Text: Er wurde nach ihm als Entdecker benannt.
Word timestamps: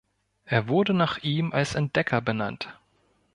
Er 0.45 0.67
wurde 0.67 0.95
nach 0.95 1.19
ihm 1.19 1.53
als 1.53 1.75
Entdecker 1.75 2.21
benannt. 2.21 2.75